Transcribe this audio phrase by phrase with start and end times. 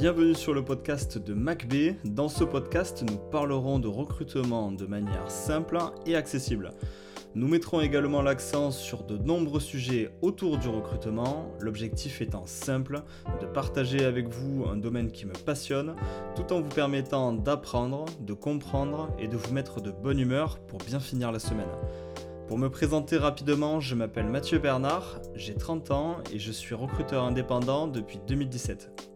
[0.00, 1.96] Bienvenue sur le podcast de MacB.
[2.04, 5.76] Dans ce podcast, nous parlerons de recrutement de manière simple
[6.06, 6.70] et accessible.
[7.34, 13.02] Nous mettrons également l'accent sur de nombreux sujets autour du recrutement, l'objectif étant simple,
[13.40, 15.96] de partager avec vous un domaine qui me passionne,
[16.36, 20.78] tout en vous permettant d'apprendre, de comprendre et de vous mettre de bonne humeur pour
[20.78, 21.66] bien finir la semaine.
[22.46, 27.24] Pour me présenter rapidement, je m'appelle Mathieu Bernard, j'ai 30 ans et je suis recruteur
[27.24, 29.08] indépendant depuis 2017.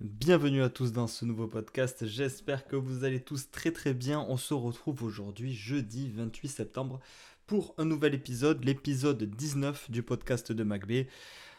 [0.00, 4.24] Bienvenue à tous dans ce nouveau podcast, j'espère que vous allez tous très très bien.
[4.30, 7.00] On se retrouve aujourd'hui jeudi 28 septembre
[7.46, 11.06] pour un nouvel épisode, l'épisode 19 du podcast de MacB.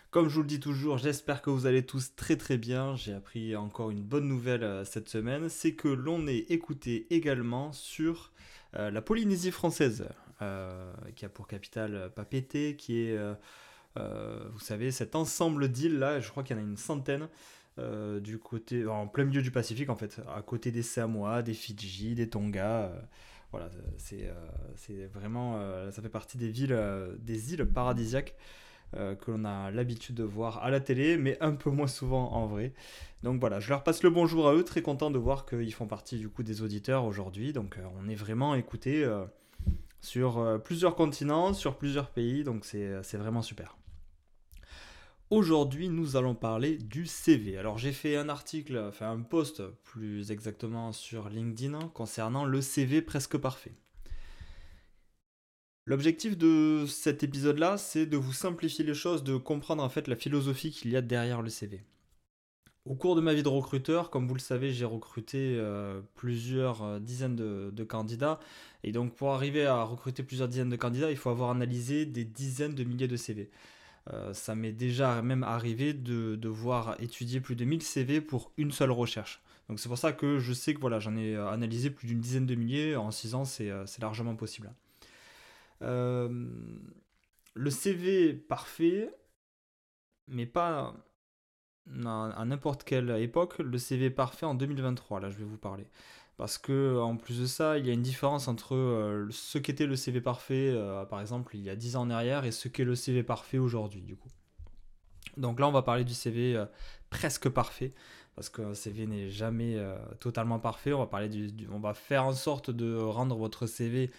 [0.09, 2.95] Comme je vous le dis toujours, j'espère que vous allez tous très très bien.
[2.95, 7.71] J'ai appris encore une bonne nouvelle euh, cette semaine, c'est que l'on est écouté également
[7.73, 8.31] sur
[8.75, 10.07] euh, la Polynésie française,
[10.41, 13.19] euh, qui a pour capitale Papeete, qui est,
[13.95, 17.27] vous savez, cet ensemble d'îles là, je crois qu'il y en a une centaine.
[17.79, 21.53] Euh, du côté, en plein milieu du Pacifique en fait, à côté des Samoa, des
[21.53, 22.83] Fidji, des Tonga.
[22.83, 23.01] Euh,
[23.51, 24.29] voilà, c'est
[24.89, 25.59] euh, vraiment,
[25.91, 26.77] ça fait partie des villes,
[27.19, 28.35] des îles paradisiaques
[28.93, 32.45] que l'on a l'habitude de voir à la télé, mais un peu moins souvent en
[32.45, 32.73] vrai.
[33.23, 35.87] Donc voilà, je leur passe le bonjour à eux, très content de voir qu'ils font
[35.87, 37.51] partie du coup des auditeurs aujourd'hui.
[37.51, 39.05] Donc on est vraiment écouté
[39.99, 43.77] sur plusieurs continents, sur plusieurs pays, donc c'est vraiment super.
[45.31, 47.57] Aujourd'hui, nous allons parler du CV.
[47.57, 53.01] Alors, j'ai fait un article, enfin un post plus exactement sur LinkedIn concernant le CV
[53.01, 53.71] presque parfait.
[55.85, 60.17] L'objectif de cet épisode-là, c'est de vous simplifier les choses, de comprendre en fait la
[60.17, 61.81] philosophie qu'il y a derrière le CV.
[62.83, 66.83] Au cours de ma vie de recruteur, comme vous le savez, j'ai recruté euh, plusieurs
[66.83, 68.41] euh, dizaines de, de, candidats.
[68.83, 72.25] Et donc pour arriver à recruter plusieurs dizaines de candidats, il faut avoir analysé des
[72.25, 73.49] dizaines de milliers de CV.
[74.09, 78.71] Euh, ça m'est déjà même arrivé de devoir étudier plus de 1000 CV pour une
[78.71, 79.41] seule recherche.
[79.69, 82.19] Donc c'est pour ça que je sais que voilà, j'en ai euh, analysé plus d'une
[82.19, 82.95] dizaine de milliers.
[82.95, 84.71] En 6 ans, c'est euh, largement possible.
[85.81, 89.13] le CV parfait,
[90.27, 90.95] mais pas
[92.05, 95.87] à n'importe quelle époque, le CV parfait en 2023, là je vais vous parler.
[96.41, 99.85] Parce que en plus de ça, il y a une différence entre euh, ce qu'était
[99.85, 102.67] le CV parfait, euh, par exemple, il y a 10 ans en arrière, et ce
[102.67, 104.29] qu'est le CV parfait aujourd'hui, du coup.
[105.37, 106.65] Donc là, on va parler du CV euh,
[107.11, 107.93] presque parfait,
[108.33, 109.77] parce qu'un CV n'est jamais
[110.19, 110.93] totalement parfait.
[110.93, 114.09] On va, parler du, on va faire en sorte de rendre votre CV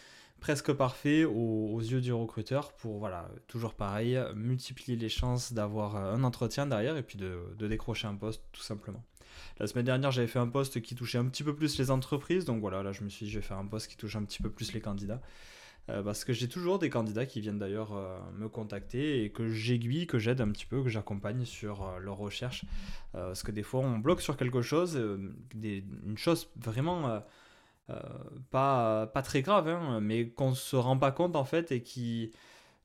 [0.42, 6.24] presque parfait aux, yeux du recruteur pour, voilà, toujours pareil, multiplier les chances d'avoir un
[6.24, 9.04] entretien derrière et puis de, décrocher un poste, tout simplement.
[9.60, 12.44] La semaine dernière, j'avais fait un poste qui touchait un petit peu plus les entreprises.
[12.44, 14.24] Donc voilà, là, je me suis dit, je vais faire un poste qui touche un
[14.24, 15.20] petit peu plus les candidats.
[15.88, 19.48] Euh, parce que j'ai toujours des candidats qui viennent d'ailleurs euh, me contacter et que
[19.48, 22.64] j'aiguille, que j'aide un petit peu, que j'accompagne sur euh, leur recherche.
[23.12, 25.00] parce que des fois, on bloque sur quelque chose,
[25.54, 27.22] une chose vraiment
[28.50, 32.32] pas, pas très grave, hein, mais qu'on se rend pas compte en fait et qui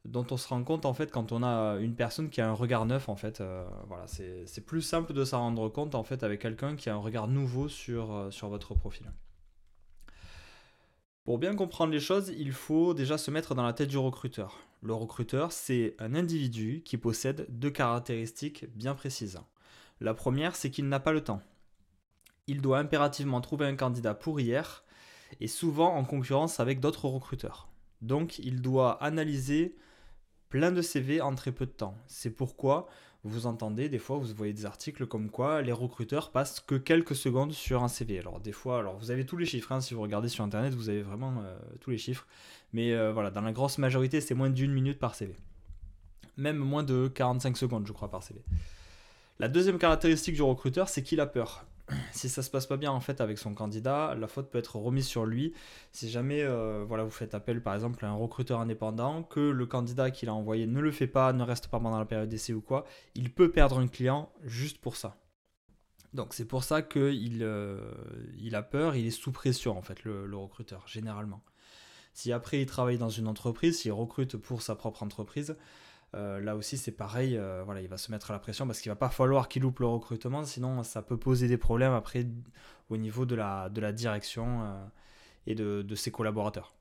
[0.07, 2.53] dont on se rend compte en fait quand on a une personne qui a un
[2.53, 3.41] regard neuf en fait.
[3.41, 6.95] Euh, voilà, c'est plus simple de s'en rendre compte en fait avec quelqu'un qui a
[6.95, 9.11] un regard nouveau sur, euh, sur votre profil.
[11.25, 14.59] Pour bien comprendre les choses, il faut déjà se mettre dans la tête du recruteur.
[14.81, 19.39] Le recruteur, c'est un individu qui possède deux caractéristiques bien précises.
[19.99, 21.41] La première, c'est qu'il n'a pas le temps.
[22.45, 24.85] Il doit impérativement trouver un candidat pour hier
[25.39, 27.67] et souvent en concurrence avec d'autres recruteurs.
[28.01, 29.75] Donc il doit analyser
[30.49, 31.95] plein de CV en très peu de temps.
[32.07, 32.87] C'est pourquoi
[33.23, 37.15] vous entendez des fois, vous voyez des articles comme quoi les recruteurs passent que quelques
[37.15, 38.19] secondes sur un CV.
[38.19, 40.73] Alors des fois, alors vous avez tous les chiffres, hein, si vous regardez sur internet,
[40.73, 42.25] vous avez vraiment euh, tous les chiffres.
[42.73, 45.35] Mais euh, voilà, dans la grosse majorité, c'est moins d'une minute par CV.
[46.37, 48.41] Même moins de 45 secondes, je crois, par CV.
[49.39, 51.65] La deuxième caractéristique du recruteur, c'est qu'il a peur
[52.11, 54.75] si ça se passe pas bien en fait avec son candidat, la faute peut être
[54.75, 55.53] remise sur lui.
[55.91, 59.65] Si jamais euh, voilà, vous faites appel par exemple à un recruteur indépendant, que le
[59.65, 62.53] candidat qu'il a envoyé ne le fait pas, ne reste pas pendant la période d'essai
[62.53, 62.85] ou quoi,
[63.15, 65.17] il peut perdre un client juste pour ça.
[66.13, 67.91] Donc c'est pour ça qu'il euh,
[68.39, 71.43] il a peur, il est sous pression en fait le recruteur, généralement.
[72.17, 75.55] Si après il travaille dans une entreprise, s'il recrute pour sa propre entreprise,
[76.15, 77.37] euh, là aussi, c'est pareil.
[77.37, 79.79] Euh, il va se mettre à la pression parce qu'il va pas falloir qu'il loupe
[79.79, 82.25] le recrutement, sinon ça peut poser des problèmes après
[82.89, 84.85] au niveau de la, direction euh,
[85.45, 86.73] et de, de, ses collaborateurs.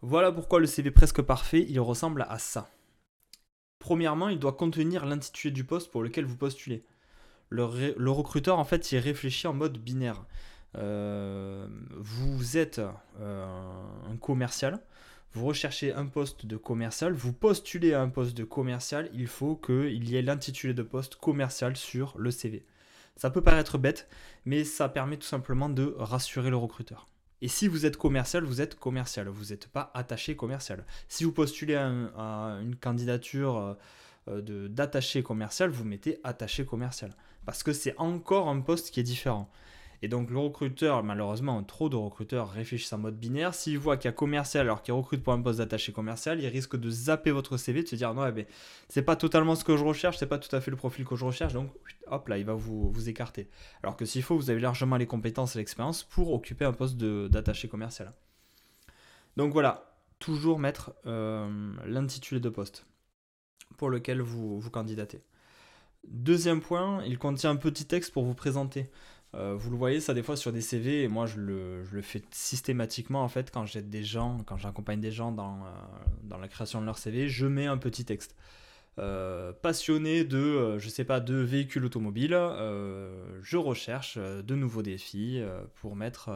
[0.00, 2.70] Voilà pourquoi le CV presque parfait, il ressemble à ça.
[3.78, 6.84] Premièrement, il doit contenir l'intitulé du poste pour lequel vous postulez.
[7.50, 10.24] Le, le recruteur, en fait, il réfléchit en mode binaire.
[10.74, 12.80] vous êtes
[13.20, 14.80] un commercial,
[15.32, 19.56] vous recherchez un poste de commercial, vous postulez à un poste de commercial, il faut
[19.56, 22.64] qu'il y ait l'intitulé de poste commercial sur le CV.
[23.16, 24.08] Ça peut paraître bête,
[24.44, 27.08] mais ça permet tout simplement de rassurer le recruteur.
[27.40, 30.84] Et si vous êtes commercial, vous êtes commercial, vous n'êtes pas attaché commercial.
[31.08, 33.76] Si vous postulez à, une candidature
[34.28, 37.12] euh, d'attaché commercial, vous mettez attaché commercial.
[37.44, 39.50] Parce que c'est encore un poste qui est différent.
[40.02, 43.54] Et donc le recruteur, malheureusement, trop de recruteurs réfléchissent en mode binaire.
[43.54, 46.46] S'il voit qu'il y a commercial alors qu'il recrute pour un poste d'attaché commercial, il
[46.46, 48.46] risque de zapper votre CV, de se dire non, mais
[48.88, 51.16] c'est pas totalement ce que je recherche, c'est pas tout à fait le profil que
[51.16, 51.70] je recherche, donc
[52.06, 53.48] hop là, il va vous, vous écarter.
[53.82, 56.96] Alors que s'il faut, vous avez largement les compétences et l'expérience pour occuper un poste
[56.96, 58.12] d'attaché commercial.
[59.36, 62.86] Donc voilà, toujours mettre euh, l'intitulé de poste
[63.76, 65.22] pour lequel vous, vous candidatez.
[66.06, 68.90] Deuxième point, il contient un petit texte pour vous présenter.
[69.34, 72.22] Euh, vous le voyez ça des fois sur des CV et moi je le, fais
[72.30, 75.68] systématiquement en fait quand j'aide des gens, quand j'accompagne des gens dans, euh,
[76.22, 78.34] dans, la création de leur CV, je mets un petit texte.
[78.98, 82.36] Euh, passionné de, je sais pas, de véhicules automobiles,
[83.42, 85.40] je recherche de nouveaux défis
[85.76, 86.30] pour mettre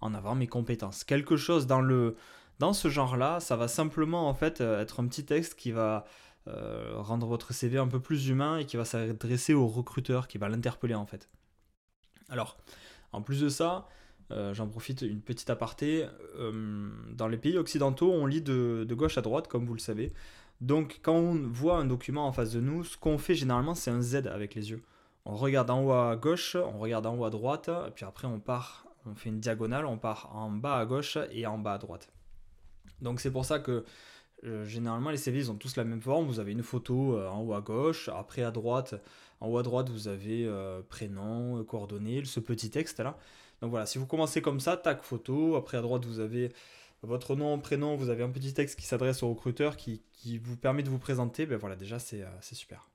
[0.00, 1.04] en avant mes compétences.
[1.04, 2.16] Quelque chose dans, le,
[2.60, 6.06] dans ce genre-là, ça va simplement en fait être un petit texte qui va
[6.46, 10.48] rendre votre CV un peu plus humain et qui va s'adresser au recruteur, qui va
[10.48, 11.28] l'interpeller en fait.
[12.32, 12.56] Alors,
[13.12, 13.86] en plus de ça,
[14.30, 16.06] euh, j'en profite une petite aparté.
[16.38, 20.14] Euh, dans les pays occidentaux, on lit de, gauche à droite, comme vous le savez.
[20.62, 23.90] Donc, quand on voit un document en face de nous, ce qu'on fait généralement, c'est
[23.90, 24.82] un Z avec les yeux.
[25.26, 28.40] On regarde en haut à gauche, on regarde en haut à droite, puis après, on
[28.40, 31.78] part, on fait une diagonale, on part en bas à gauche et en bas à
[31.78, 32.10] droite.
[33.02, 33.84] Donc, c'est pour ça que
[34.44, 36.26] euh, généralement, les CV, ils ont tous la même forme.
[36.26, 38.94] Vous avez une photo en haut à gauche, après à droite,
[39.42, 43.18] en haut à droite, vous avez euh, prénom, euh, coordonnées, ce petit texte là.
[43.60, 45.56] Donc voilà, si vous commencez comme ça, tac, photo.
[45.56, 46.52] Après à droite, vous avez
[47.02, 50.00] votre nom, prénom, vous avez un petit texte qui s'adresse au recruteur qui,
[50.38, 51.44] vous permet de vous présenter.
[51.46, 52.88] Ben voilà, déjà, c'est euh, super.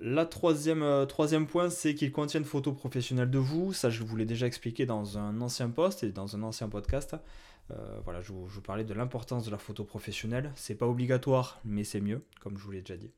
[0.00, 3.72] La troisième, troisième point, c'est qu'il contient une photo professionnelle de vous.
[3.72, 7.16] Ça, je vous l'ai déjà expliqué dans un ancien post et dans un ancien podcast.
[8.04, 10.52] voilà, je vous, je vous, parlais de l'importance de la photo professionnelle.
[10.56, 13.12] C'est pas obligatoire, mais c'est mieux, comme je vous l'ai déjà dit.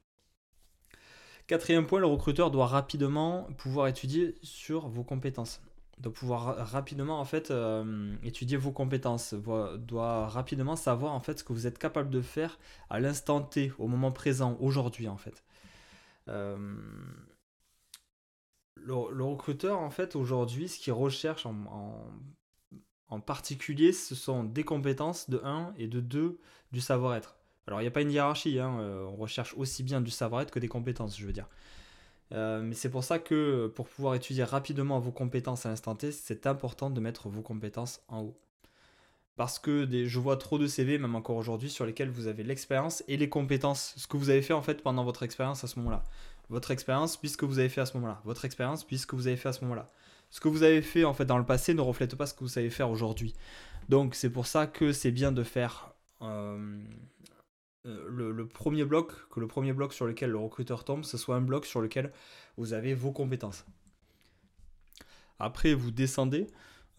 [1.46, 5.62] Quatrième point, le recruteur doit rapidement pouvoir étudier sur vos compétences.
[5.98, 11.44] Doit pouvoir rapidement en fait euh, étudier vos compétences, doit rapidement savoir en fait ce
[11.44, 12.58] que vous êtes capable de faire
[12.90, 15.44] à l'instant T, au moment présent, aujourd'hui en fait.
[16.28, 16.56] Euh,
[18.74, 25.40] le, recruteur en fait aujourd'hui, ce qu'il recherche en, particulier, ce sont des compétences de
[25.42, 26.38] 1 et de 2
[26.72, 27.36] du savoir-être.
[27.66, 30.52] Alors, il n'y a pas une hiérarchie, hein, euh, on recherche aussi bien du savoir-être
[30.52, 31.48] que des compétences, je veux dire.
[32.32, 36.12] Euh, mais c'est pour ça que pour pouvoir étudier rapidement vos compétences à l'instant T,
[36.12, 38.38] c'est important de mettre vos compétences en haut.
[39.36, 43.04] Parce que je vois trop de CV, même encore aujourd'hui, sur lesquels vous avez l'expérience
[43.06, 43.94] et les compétences.
[43.96, 46.02] Ce que vous avez fait en fait pendant votre expérience à ce moment-là.
[46.48, 48.20] Votre expérience, puisque vous avez fait à ce moment-là.
[48.24, 49.86] Votre expérience, puisque vous avez fait à ce moment-là.
[50.30, 52.40] Ce que vous avez fait en fait dans le passé ne reflète pas ce que
[52.40, 53.34] vous savez faire aujourd'hui.
[53.88, 56.82] Donc c'est pour ça que c'est bien de faire euh,
[57.86, 61.36] euh, le, premier bloc, que le premier bloc sur lequel le recruteur tombe, ce soit
[61.36, 62.12] un bloc sur lequel
[62.56, 63.64] vous avez vos compétences.
[65.38, 66.46] Après, vous descendez.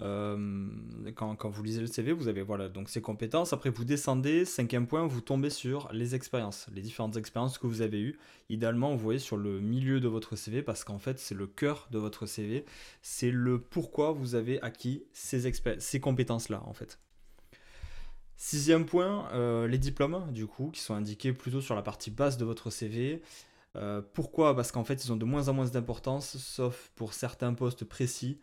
[0.02, 0.70] Euh,
[1.16, 3.54] quand, vous lisez le CV, vous avez voilà donc ces compétences.
[3.54, 4.46] Après, vous descendez.
[4.46, 8.18] Cinquième point, vous tombez sur les expériences, les différentes expériences que vous avez eues.
[8.50, 11.88] Idéalement, vous voyez sur le milieu de votre CV parce qu'en fait, c'est le cœur
[11.92, 12.66] de votre CV.
[13.02, 17.00] C'est le pourquoi vous avez acquis ces, ces compétences-là, en fait.
[18.40, 22.38] Sixième point, euh, les diplômes, du coup, qui sont indiqués plutôt sur la partie basse
[22.38, 23.24] de votre CV.
[23.76, 24.56] Euh, pourquoi?
[24.56, 28.40] Parce qu'en fait, ils ont de moins en moins d'importance, sauf pour certains postes précis.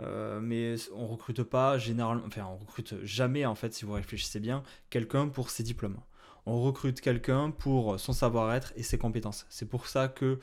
[0.00, 4.40] Euh, mais on recrute pas généralement, enfin on recrute jamais en fait, si vous réfléchissez
[4.40, 5.98] bien, quelqu'un pour ses diplômes.
[6.46, 9.46] On recrute quelqu'un pour son savoir-être et ses compétences.
[9.50, 10.38] C'est pour ça que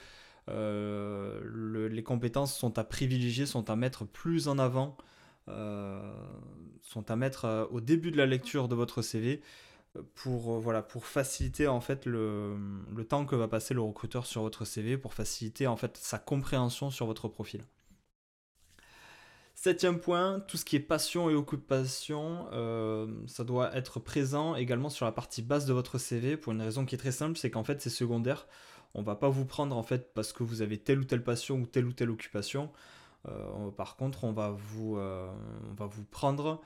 [0.47, 4.95] les compétences sont à privilégier, sont à mettre plus en avant
[5.49, 6.13] euh,
[6.81, 9.41] sont à mettre euh, au début de la lecture de votre CV
[9.95, 12.57] euh, pour, voilà, pour faciliter en fait le,
[12.93, 16.19] le, temps que va passer le recruteur sur votre CV, pour faciliter en fait sa
[16.19, 17.61] compréhension sur votre profil.
[19.59, 22.45] Septième point, tout ce qui est passion et occupation,
[23.25, 26.85] ça doit être présent également sur la partie basse de votre CV pour une raison
[26.85, 28.45] qui est très simple, c'est qu'en fait c'est secondaire.
[28.93, 31.57] On va pas vous prendre en fait parce que vous avez telle ou telle passion
[31.57, 32.71] ou telle ou telle occupation.
[33.27, 35.27] Euh, par contre, on va vous, euh,
[36.11, 36.61] prendre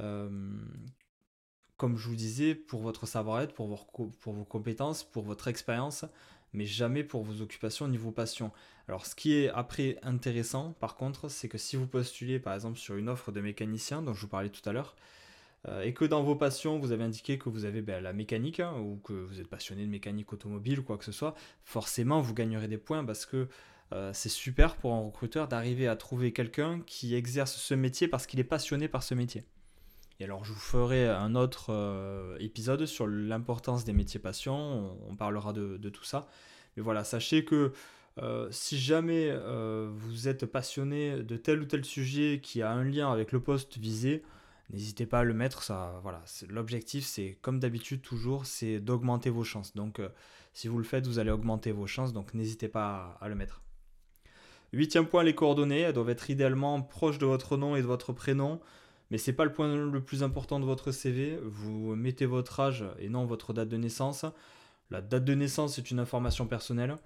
[0.00, 0.28] euh,
[1.76, 6.04] comme je vous disais, pour votre savoir-être, pour vos, compétences, pour votre expérience,
[6.52, 8.52] mais jamais pour vos occupations niveau passion.
[8.88, 12.78] Alors ce qui est après intéressant, par contre, c'est que si vous postulez par exemple
[12.78, 14.96] sur une offre de mécanicien dont je vous parlais tout à l'heure,
[15.84, 18.74] et que dans vos passions, vous avez indiqué que vous avez ben, la mécanique, hein,
[18.80, 22.34] ou que vous êtes passionné de mécanique automobile ou quoi que ce soit, forcément vous
[22.34, 23.48] gagnerez des points parce que
[24.12, 28.40] c'est super pour un recruteur d'arriver à trouver quelqu'un qui exerce ce métier parce qu'il
[28.40, 29.44] est passionné par ce métier.
[30.22, 35.52] Et alors je vous ferai un autre épisode sur l'importance des métiers passion, on, parlera
[35.52, 36.28] de, tout ça.
[36.76, 37.72] Mais voilà, sachez que
[38.18, 42.84] euh, si jamais euh, vous êtes passionné de tel ou tel sujet qui a un
[42.84, 44.22] lien avec le poste visé,
[44.70, 45.64] n'hésitez pas à le mettre.
[45.64, 49.74] Ça, voilà, l'objectif, c'est comme d'habitude toujours, c'est d'augmenter vos chances.
[49.74, 50.08] Donc, euh,
[50.52, 52.12] si vous le faites, vous allez augmenter vos chances.
[52.12, 53.60] Donc, n'hésitez pas à, le mettre.
[54.72, 55.80] Huitième point, les coordonnées.
[55.80, 58.60] Elles doivent être idéalement proches de votre nom et de votre prénom.
[59.12, 61.38] Mais ce n'est pas le point le plus important de votre CV.
[61.44, 64.24] Vous mettez votre âge et non votre date de naissance.
[64.90, 66.96] La date de naissance est une information personnelle.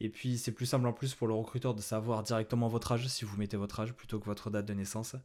[0.00, 3.08] Et puis c'est plus simple en plus pour le recruteur de savoir directement votre âge
[3.08, 5.16] si vous mettez votre âge plutôt que votre date de naissance.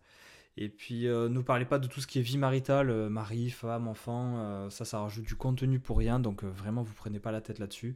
[0.57, 3.51] Et puis euh, ne parlez pas de tout ce qui est vie maritale, euh, mari,
[3.51, 7.31] femme, enfant, euh, ça ça rajoute du contenu pour rien, donc vraiment vous prenez pas
[7.31, 7.95] la tête là-dessus.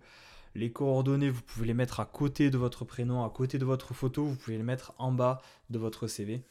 [0.54, 3.96] Les coordonnées, vous pouvez les mettre à côté de votre prénom, à côté de votre
[3.96, 6.44] photo, vous pouvez les mettre en bas de votre CV.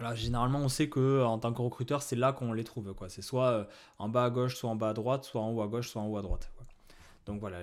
[0.00, 2.94] Voilà, généralement on sait que en tant que recruteur, c'est là qu'on les trouve.
[3.08, 5.68] C'est soit en bas à gauche, soit en bas à droite, soit en haut à
[5.68, 6.50] gauche, soit en haut à droite.
[7.26, 7.58] Donc voilà,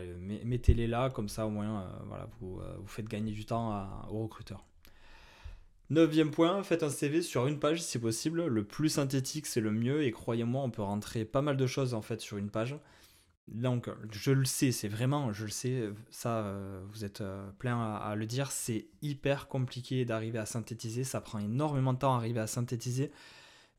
[0.45, 4.63] mettez-les là, comme ça au moins euh, euh, vous, faites gagner du temps aux recruteurs.
[5.89, 8.45] Neuvième point, faites un CV sur une page si possible.
[8.45, 10.03] Le plus synthétique, c'est le mieux.
[10.03, 12.77] Et croyez-moi, on peut rentrer pas mal de choses en fait sur une page.
[13.47, 17.23] Donc, je le sais, c'est vraiment, je le sais, ça, euh, vous êtes
[17.59, 21.03] plein à, le dire, c'est hyper compliqué d'arriver à synthétiser.
[21.03, 23.11] Ça prend énormément de temps à arriver à synthétiser.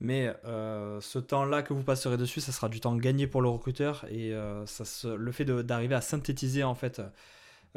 [0.01, 3.49] Mais euh, ce temps-là que vous passerez dessus, ça sera du temps gagné pour le
[3.49, 7.03] recruteur et euh, ça le fait d'arriver à synthétiser en fait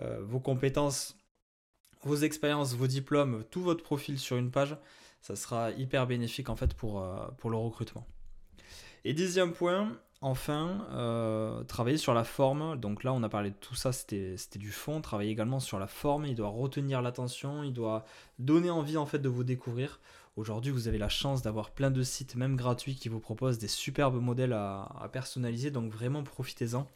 [0.01, 1.17] euh, vos compétences,
[2.03, 4.77] vos expériences, vos diplômes, tout votre profil sur une page,
[5.21, 7.03] ça sera hyper bénéfique en fait pour,
[7.39, 8.05] pour le recrutement.
[9.03, 12.77] Et dixième point, enfin, travailler sur la forme.
[12.77, 15.01] Donc là, on a parlé de tout ça, c'était du fond.
[15.01, 16.25] Travailler également sur la forme.
[16.25, 18.05] Il doit retenir l'attention, il doit
[18.39, 19.99] donner envie en fait de vous découvrir.
[20.37, 23.67] Aujourd'hui, vous avez la chance d'avoir plein de sites, même gratuits, qui vous proposent des
[23.67, 26.87] superbes modèles à, personnaliser, donc vraiment profitez-en.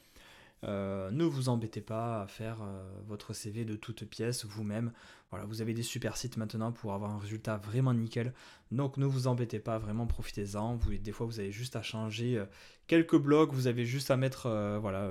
[0.63, 4.91] Euh, ne vous embêtez pas à faire euh, votre CV de toutes pièces vous-même.
[5.29, 8.33] Voilà, vous avez des super sites maintenant pour avoir un résultat vraiment nickel.
[8.71, 10.75] Donc ne vous embêtez pas, vraiment profitez-en.
[10.75, 12.45] Vous, des fois, vous avez juste à changer euh,
[12.87, 14.49] quelques blocs, vous avez juste à mettre
[14.81, 15.09] voilà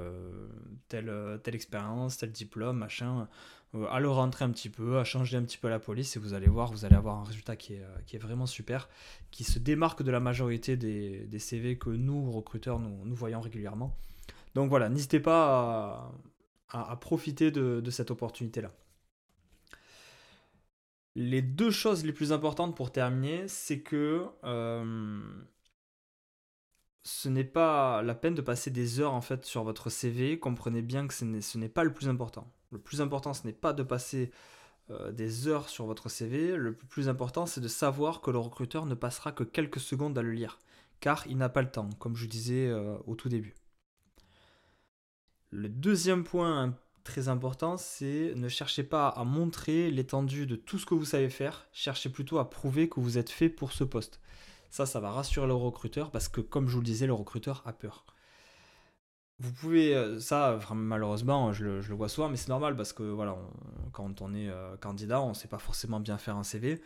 [0.88, 3.28] telle, telle expérience, tel diplôme, machin.
[3.90, 6.32] À le rentrer un petit peu, à changer un petit peu la police et vous
[6.32, 8.88] allez voir, vous allez avoir un résultat qui est, vraiment super,
[9.32, 13.96] qui se démarque de la majorité des, CV que nous, recruteurs, nous, voyons régulièrement.
[14.54, 16.12] Donc voilà, n'hésitez pas
[16.68, 18.72] à, profiter de, de cette opportunité-là.
[21.16, 25.22] Les deux choses les plus importantes pour terminer, c'est que euh,
[27.04, 30.38] ce n'est pas la peine de passer des heures en fait sur votre CV.
[30.40, 32.50] Comprenez bien que ce n'est pas le plus important.
[32.70, 34.32] Le plus important, ce n'est pas de passer
[34.90, 36.56] euh, des heures sur votre CV.
[36.56, 40.22] Le plus important, c'est de savoir que le recruteur ne passera que quelques secondes à
[40.22, 40.58] le lire,
[41.00, 43.54] car il n'a pas le temps, comme je disais euh, au tout début.
[45.56, 50.84] Le deuxième point très important, c'est ne cherchez pas à montrer l'étendue de tout ce
[50.84, 54.18] que vous savez faire, cherchez plutôt à prouver que vous êtes fait pour ce poste.
[54.70, 57.62] Ça, ça va rassurer le recruteur parce que, comme je vous le disais, le recruteur
[57.66, 58.04] a peur.
[59.38, 63.38] Vous pouvez, euh, ça, malheureusement, je le, vois souvent, mais c'est normal parce que voilà,
[63.92, 66.82] quand on est euh, candidat, on ne sait pas forcément bien faire un CV.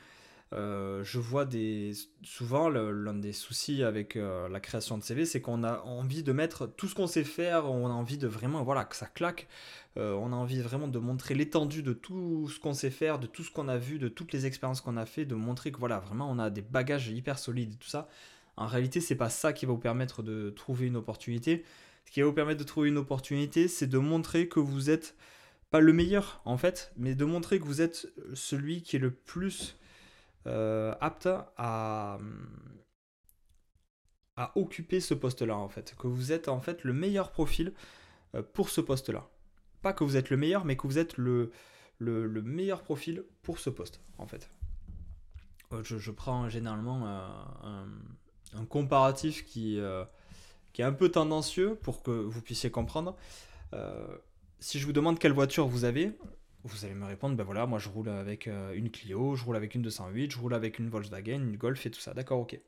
[0.55, 5.63] Euh, je vois des, souvent l'un des soucis avec la création de CV, c'est qu'on
[5.63, 8.85] a envie de mettre tout ce qu'on sait faire, on a envie de vraiment, voilà,
[8.85, 9.49] que ça claque,
[9.97, 13.43] on a envie vraiment de montrer l'étendue de tout ce qu'on sait faire, de tout
[13.43, 15.99] ce qu'on a vu, de toutes les expériences qu'on a fait, de montrer que voilà,
[15.99, 18.09] vraiment on a des bagages hyper solides tout ça.
[18.57, 21.65] En réalité, c'est pas ça qui va vous permettre de trouver une opportunité
[22.09, 25.15] ce qui va vous permettre de trouver une opportunité, c'est de montrer que vous êtes
[25.71, 29.11] pas le meilleur en fait, mais de montrer que vous êtes celui qui est le
[29.11, 29.88] plus euh,
[31.01, 32.19] apte à,
[34.55, 37.73] occuper ce poste-là en fait, que vous êtes en fait le meilleur profil
[38.35, 39.29] euh, pour ce poste-là.
[39.83, 41.51] Pas que vous êtes le meilleur, mais que vous êtes le,
[41.99, 44.49] le, meilleur profil pour ce poste en fait.
[45.73, 47.07] Euh, je, prends généralement
[47.65, 49.81] un, comparatif qui
[50.73, 53.17] qui est un peu tendancieux pour que vous puissiez comprendre.
[53.73, 54.17] Euh,
[54.61, 56.13] si je vous demande quelle voiture vous avez,
[56.65, 59.57] vous allez me répondre, ben voilà, moi je roule avec euh, une Clio, je roule
[59.57, 62.15] avec une 208, je roule avec une Volkswagen, une Golf et tout ça.
[62.15, 62.59] D'accord, ok.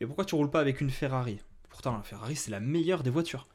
[0.00, 1.40] Et pourquoi tu roules pas avec une Ferrari?
[1.68, 3.48] Pourtant, la Ferrari, c'est la meilleure des voitures.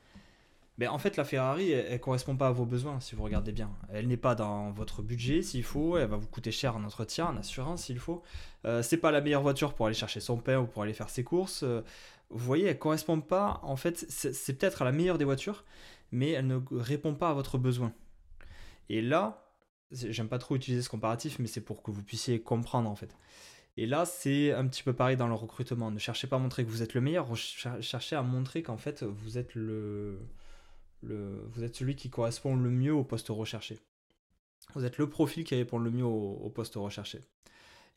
[0.77, 3.51] ben, en fait, la Ferrari, elle, ne correspond pas à vos besoins, si vous regardez
[3.51, 3.71] bien.
[3.89, 5.97] Elle n'est pas dans votre budget, s'il faut.
[5.97, 8.23] Elle va vous coûter cher en entretien, en assurance, s'il faut.
[8.65, 11.09] Euh, c'est pas la meilleure voiture pour aller chercher son pain ou pour aller faire
[11.09, 11.63] ses courses.
[11.63, 11.81] Euh,
[12.29, 13.59] vous voyez, elle correspond pas.
[13.63, 15.63] En fait, c'est peut-être la meilleure des voitures,
[16.11, 17.93] mais elle ne répond pas à votre besoin.
[18.89, 19.40] Et là,
[19.91, 23.15] j'aime pas trop utiliser ce comparatif, mais c'est pour que vous puissiez comprendre en fait.
[23.77, 25.91] Et là, c'est un petit peu pareil dans le recrutement.
[25.91, 29.03] Ne cherchez pas à montrer que vous êtes le meilleur, cherchez à montrer qu'en fait,
[29.03, 30.19] vous êtes le,
[31.03, 33.79] vous êtes celui qui correspond le mieux au poste recherché.
[34.75, 37.21] Vous êtes le profil qui répond le mieux au, poste recherché.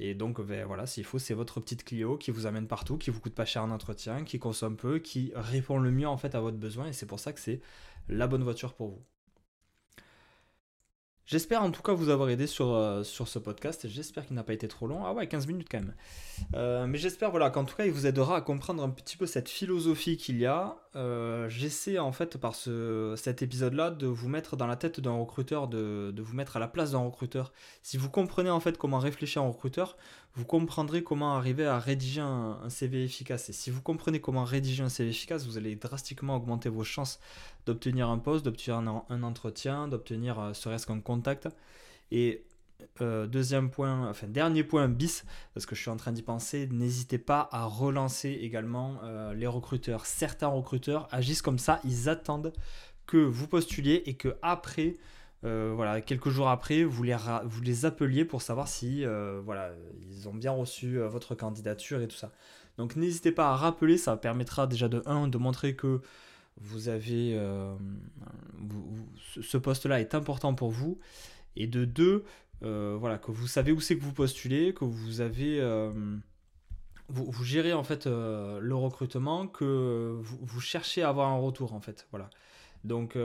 [0.01, 3.11] Et donc, ben, voilà, s'il faut, c'est votre petite Clio qui vous amène partout, qui
[3.11, 6.35] vous coûte pas cher en entretien, qui consomme peu, qui répond le mieux en fait
[6.35, 6.87] à votre besoin.
[6.87, 7.61] Et c'est pour ça que c'est
[8.09, 9.03] la bonne voiture pour vous.
[11.27, 13.89] J'espère en tout cas vous avoir aidé sur, euh, sur ce podcast.
[13.89, 15.07] J'espère qu'il n'a pas été trop long.
[15.07, 15.95] Ah ouais, 15 minutes quand même.
[16.55, 19.25] Euh, mais j'espère voilà, qu'en tout cas il vous aidera à comprendre un petit peu
[19.25, 20.77] cette philosophie qu'il y a.
[20.97, 25.13] Euh, j'essaie en fait par ce, cet épisode-là de vous mettre dans la tête d'un
[25.13, 27.53] recruteur, de, de, vous mettre à la place d'un recruteur.
[27.83, 29.97] Si vous comprenez en fait comment réfléchir un recruteur,
[30.37, 33.49] vous comprendrez comment arriver à rédiger un, CV efficace.
[33.51, 37.21] Et si vous comprenez comment rédiger un CV efficace, vous allez drastiquement augmenter vos chances
[37.67, 38.79] d'obtenir un poste, d'obtenir
[39.09, 40.99] un, entretien, d'obtenir serait-ce qu'un
[42.11, 42.45] Et
[43.01, 46.69] euh, deuxième point, enfin dernier point bis, parce que je suis en train d'y penser,
[46.71, 50.07] n'hésitez pas à relancer également euh, les recruteurs.
[50.07, 52.53] Certains recruteurs agissent comme ça, ils attendent
[53.07, 54.97] que vous postuliez et que après
[55.45, 59.05] euh, voilà, quelques jours après, vous les, vous les appeliez pour savoir si
[59.45, 59.73] voilà,
[60.09, 62.33] ils ont bien reçu votre candidature et tout ça.
[62.79, 66.01] Donc n'hésitez pas à rappeler, ça permettra déjà de 1 de montrer que
[66.57, 67.39] vous avez
[69.43, 70.99] ce poste-là est important pour vous
[71.57, 72.25] et de 2
[72.63, 75.61] voilà que vous savez où c'est que vous postulez, que vous avez
[77.09, 81.81] vous, vous, gérez en fait le recrutement, que vous, cherchez à avoir un retour en
[81.81, 82.07] fait.
[82.11, 82.31] Voilà.
[82.85, 83.19] Donc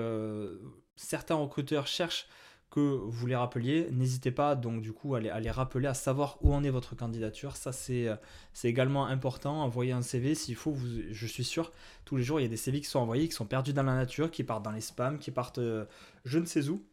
[0.96, 2.28] certains recruteurs cherchent
[2.72, 6.54] que vous les rappeliez, n'hésitez pas donc du coup à les, rappeler, à savoir où
[6.54, 7.56] en est votre candidature.
[7.56, 8.10] Ça c'est
[8.64, 9.64] également important.
[9.64, 10.76] Envoyer un CV s'il faut,
[11.12, 11.72] je suis sûr,
[12.06, 13.84] tous les jours il y a des CV qui sont envoyés, qui sont perdus dans
[13.84, 15.86] la nature, qui partent dans les spams, qui partent euh,
[16.26, 16.84] je ne sais où.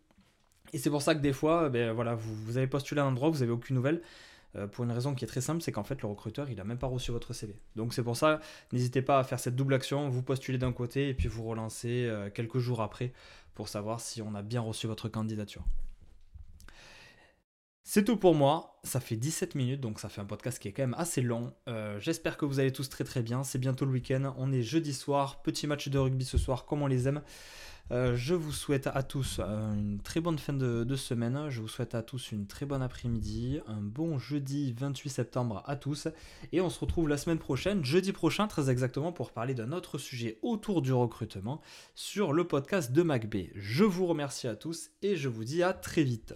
[0.73, 3.31] Et c'est pour ça que des fois, ben, voilà, vous, avez postulé à un endroit,
[3.31, 4.03] vous n'avez aucune nouvelle.
[4.57, 6.65] Euh, pour une raison qui est très simple, c'est qu'en fait le recruteur il n'a
[6.65, 7.55] même pas reçu votre CV.
[7.75, 8.41] Donc c'est pour ça,
[8.73, 12.07] n'hésitez pas à faire cette double action, vous postulez d'un côté et puis vous relancez
[12.07, 13.13] euh, quelques jours après
[13.57, 15.65] pour savoir si on a bien reçu votre candidature.
[17.89, 20.73] C'est tout pour moi, ça fait 17 minutes, donc ça fait un podcast qui est
[20.73, 21.53] quand même assez long.
[21.69, 24.63] Euh, j'espère que vous allez tous très très bien, c'est bientôt le week-end, on est
[24.63, 27.23] jeudi soir, petit match de rugby ce soir comme on les aime.
[27.93, 31.49] Euh, je vous souhaite à tous euh, une très bonne fin de, semaine.
[31.49, 33.61] Je vous souhaite à tous une très bonne après-midi.
[33.69, 36.09] Un bon jeudi 28 septembre à tous.
[36.51, 39.97] Et on se retrouve la semaine prochaine, jeudi prochain très exactement, pour parler d'un autre
[39.97, 41.61] sujet autour du recrutement
[41.95, 43.53] sur le podcast de MacB.
[43.55, 46.35] Je vous remercie à tous et je vous dis à très vite.